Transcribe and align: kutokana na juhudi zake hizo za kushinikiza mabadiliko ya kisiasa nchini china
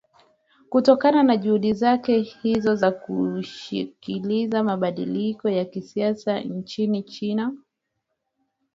kutokana 0.69 1.23
na 1.23 1.37
juhudi 1.37 1.73
zake 1.73 2.19
hizo 2.19 2.75
za 2.75 2.91
kushinikiza 2.91 4.63
mabadiliko 4.63 5.49
ya 5.49 5.65
kisiasa 5.65 6.39
nchini 6.39 7.03
china 7.03 7.53